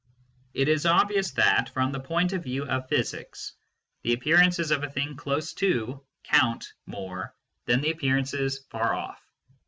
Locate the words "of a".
4.71-4.89